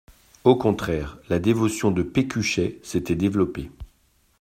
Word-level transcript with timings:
Au 0.45 0.55
contraire, 0.55 1.19
la 1.29 1.37
dévotion 1.37 1.91
de 1.91 2.01
Pécuchet 2.01 2.79
s'était 2.81 3.13
développée. 3.13 3.69